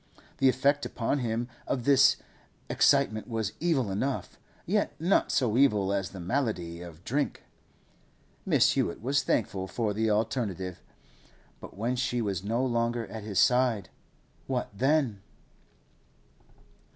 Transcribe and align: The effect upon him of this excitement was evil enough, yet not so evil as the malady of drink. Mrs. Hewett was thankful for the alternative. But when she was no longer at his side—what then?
The 0.39 0.49
effect 0.49 0.83
upon 0.83 1.19
him 1.19 1.47
of 1.67 1.83
this 1.83 2.17
excitement 2.71 3.27
was 3.27 3.53
evil 3.59 3.91
enough, 3.91 4.39
yet 4.65 4.99
not 4.99 5.31
so 5.31 5.55
evil 5.57 5.93
as 5.93 6.09
the 6.09 6.19
malady 6.19 6.81
of 6.81 7.03
drink. 7.03 7.43
Mrs. 8.47 8.73
Hewett 8.73 9.03
was 9.03 9.21
thankful 9.21 9.67
for 9.67 9.93
the 9.93 10.09
alternative. 10.09 10.81
But 11.59 11.77
when 11.77 11.95
she 11.95 12.19
was 12.19 12.43
no 12.43 12.65
longer 12.65 13.05
at 13.11 13.23
his 13.23 13.37
side—what 13.39 14.71
then? 14.75 15.21